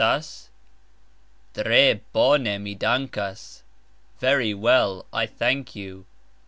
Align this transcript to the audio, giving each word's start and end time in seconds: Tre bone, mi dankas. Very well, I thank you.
Tre 1.53 1.93
bone, 2.11 2.63
mi 2.63 2.73
dankas. 2.75 3.61
Very 4.19 4.51
well, 4.51 5.05
I 5.13 5.27
thank 5.27 5.75
you. 5.75 6.07